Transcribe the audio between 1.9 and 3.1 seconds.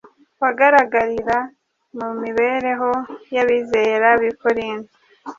mu mibereho